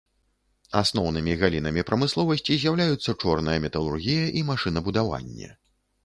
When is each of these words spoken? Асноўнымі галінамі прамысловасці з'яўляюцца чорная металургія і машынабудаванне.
Асноўнымі 0.79 1.33
галінамі 1.41 1.83
прамысловасці 1.89 2.57
з'яўляюцца 2.63 3.15
чорная 3.25 3.57
металургія 3.65 4.23
і 4.41 4.43
машынабудаванне. 4.49 5.51